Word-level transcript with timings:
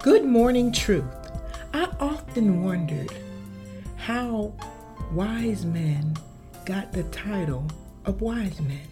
Good 0.00 0.24
morning, 0.24 0.70
truth. 0.70 1.04
I 1.74 1.88
often 1.98 2.62
wondered 2.62 3.12
how 3.96 4.54
wise 5.12 5.66
men 5.66 6.16
got 6.64 6.92
the 6.92 7.02
title 7.04 7.66
of 8.04 8.20
wise 8.20 8.60
men, 8.60 8.86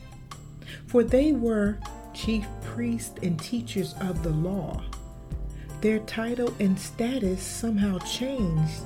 for 0.89 1.05
they 1.05 1.31
were 1.31 1.79
chief 2.13 2.45
priests 2.61 3.15
and 3.23 3.39
teachers 3.39 3.95
of 4.01 4.25
the 4.25 4.31
law. 4.31 4.83
Their 5.81 6.01
title 6.01 6.53
and 6.59 6.77
status 6.77 7.41
somehow 7.41 7.99
changed 8.01 8.83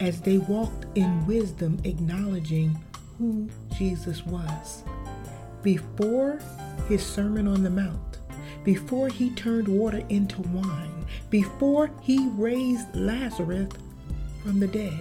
as 0.00 0.20
they 0.20 0.38
walked 0.38 0.86
in 0.96 1.24
wisdom, 1.24 1.78
acknowledging 1.84 2.76
who 3.16 3.48
Jesus 3.76 4.26
was. 4.26 4.82
Before 5.62 6.40
his 6.88 7.06
Sermon 7.06 7.46
on 7.46 7.62
the 7.62 7.70
Mount, 7.70 8.17
before 8.64 9.08
he 9.08 9.30
turned 9.30 9.68
water 9.68 10.02
into 10.08 10.42
wine, 10.42 11.06
before 11.30 11.90
he 12.02 12.28
raised 12.28 12.94
Lazarus 12.94 13.70
from 14.42 14.60
the 14.60 14.66
dead. 14.66 15.00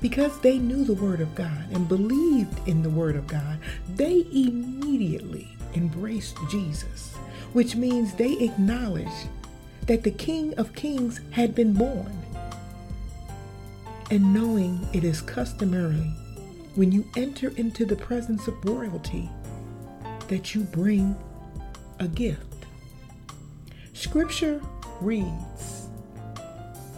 Because 0.00 0.40
they 0.40 0.58
knew 0.58 0.84
the 0.84 0.94
Word 0.94 1.20
of 1.20 1.34
God 1.34 1.66
and 1.72 1.88
believed 1.88 2.66
in 2.66 2.82
the 2.82 2.90
Word 2.90 3.16
of 3.16 3.26
God, 3.26 3.58
they 3.94 4.26
immediately 4.32 5.48
embraced 5.74 6.36
Jesus, 6.48 7.14
which 7.52 7.76
means 7.76 8.14
they 8.14 8.32
acknowledged 8.38 9.28
that 9.86 10.02
the 10.02 10.10
King 10.10 10.54
of 10.54 10.74
Kings 10.74 11.20
had 11.30 11.54
been 11.54 11.72
born. 11.72 12.16
And 14.10 14.34
knowing 14.34 14.88
it 14.92 15.04
is 15.04 15.20
customary 15.20 16.14
when 16.74 16.92
you 16.92 17.04
enter 17.16 17.48
into 17.56 17.84
the 17.84 17.96
presence 17.96 18.48
of 18.48 18.64
royalty 18.64 19.28
that 20.28 20.54
you 20.54 20.62
bring 20.62 21.16
a 22.00 22.08
gift. 22.08 22.66
Scripture 23.92 24.60
reads, 25.00 25.88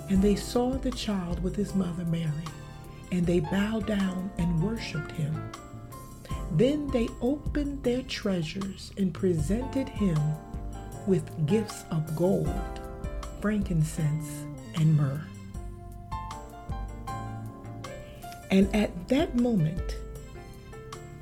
And 0.09 0.23
they 0.23 0.37
saw 0.37 0.71
the 0.71 0.93
child 0.93 1.43
with 1.43 1.57
his 1.57 1.75
mother 1.75 2.05
Mary, 2.05 2.31
and 3.11 3.27
they 3.27 3.41
bowed 3.41 3.87
down 3.87 4.31
and 4.39 4.63
worshiped 4.63 5.11
him. 5.13 5.51
Then 6.53 6.87
they 6.89 7.09
opened 7.21 7.83
their 7.83 8.03
treasures 8.03 8.93
and 8.97 9.13
presented 9.13 9.89
him 9.89 10.19
with 11.07 11.47
gifts 11.47 11.85
of 11.91 12.15
gold, 12.15 12.81
frankincense, 13.41 14.45
and 14.77 14.97
myrrh. 14.97 15.21
And 18.51 18.75
at 18.75 19.09
that 19.09 19.35
moment, 19.35 19.97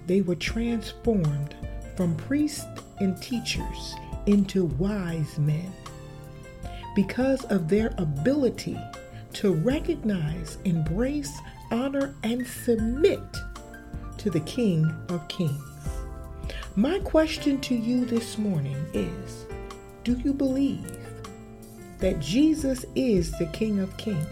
they 0.06 0.20
were 0.20 0.34
transformed 0.34 1.54
from 1.96 2.16
priests 2.16 2.66
and 3.00 3.20
teachers 3.20 3.94
into 4.26 4.66
wise 4.66 5.38
men 5.38 5.72
because 6.94 7.44
of 7.46 7.68
their 7.68 7.94
ability 7.98 8.78
to 9.32 9.52
recognize, 9.52 10.58
embrace, 10.64 11.38
honor, 11.70 12.14
and 12.22 12.46
submit 12.46 13.20
to 14.18 14.30
the 14.30 14.40
King 14.40 14.94
of 15.08 15.26
Kings. 15.28 15.62
My 16.76 16.98
question 17.00 17.60
to 17.62 17.74
you 17.74 18.04
this 18.04 18.38
morning 18.38 18.76
is 18.92 19.46
Do 20.04 20.18
you 20.18 20.32
believe 20.32 20.96
that 21.98 22.20
Jesus 22.20 22.84
is 22.94 23.32
the 23.38 23.46
King 23.46 23.80
of 23.80 23.96
Kings? 23.96 24.26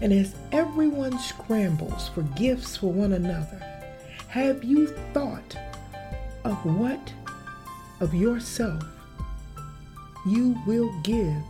And 0.00 0.12
as 0.12 0.34
everyone 0.50 1.18
scrambles 1.18 2.08
for 2.08 2.22
gifts 2.22 2.76
for 2.76 2.92
one 2.92 3.12
another, 3.12 3.60
have 4.28 4.64
you 4.64 4.88
thought 5.12 5.56
of 6.44 6.64
what 6.64 7.12
of 8.00 8.14
yourself 8.14 8.82
you 10.26 10.56
will 10.66 10.92
give 11.02 11.42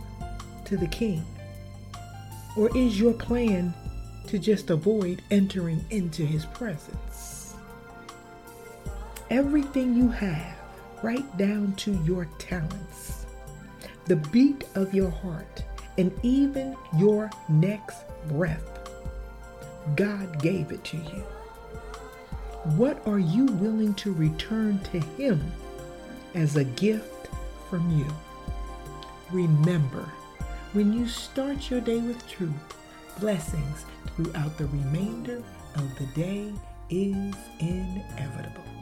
to 0.65 0.77
the 0.77 0.87
King? 0.87 1.25
Or 2.57 2.75
is 2.77 2.99
your 2.99 3.13
plan 3.13 3.73
to 4.27 4.37
just 4.39 4.69
avoid 4.69 5.21
entering 5.31 5.83
into 5.89 6.25
his 6.25 6.45
presence? 6.45 7.55
Everything 9.29 9.95
you 9.95 10.09
have, 10.09 10.57
right 11.01 11.37
down 11.37 11.73
to 11.77 11.93
your 12.03 12.25
talents, 12.37 13.25
the 14.05 14.15
beat 14.15 14.65
of 14.75 14.93
your 14.93 15.09
heart, 15.09 15.63
and 15.97 16.11
even 16.23 16.75
your 16.97 17.29
next 17.49 18.03
breath. 18.27 18.79
God 19.95 20.41
gave 20.41 20.71
it 20.71 20.83
to 20.85 20.97
you. 20.97 21.23
What 22.63 23.05
are 23.05 23.19
you 23.19 23.45
willing 23.45 23.93
to 23.95 24.13
return 24.13 24.79
to 24.91 24.99
Him 24.99 25.51
as 26.33 26.55
a 26.55 26.63
gift 26.63 27.27
from 27.69 27.91
you? 27.91 28.07
Remember, 29.31 30.09
when 30.71 30.93
you 30.93 31.05
start 31.05 31.69
your 31.69 31.81
day 31.81 31.99
with 31.99 32.25
truth, 32.25 32.53
blessings 33.19 33.85
throughout 34.15 34.57
the 34.57 34.67
remainder 34.67 35.43
of 35.75 35.95
the 35.99 36.05
day 36.15 36.53
is 36.89 37.35
inevitable. 37.59 38.72